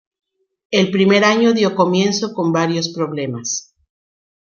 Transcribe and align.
El 0.71 0.89
primer 0.89 1.23
año 1.23 1.53
dio 1.53 1.75
comienzo 1.75 2.33
con 2.33 2.51
varios 2.51 2.89
problemas. 2.89 3.75